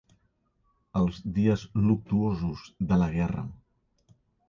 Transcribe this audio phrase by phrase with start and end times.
[1.01, 3.49] Els dies luctuosos de la guerra.